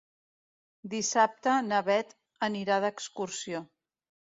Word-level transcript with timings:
Dissabte 0.93 1.59
na 1.69 1.85
Beth 1.91 2.19
anirà 2.51 2.83
d'excursió. 2.87 3.67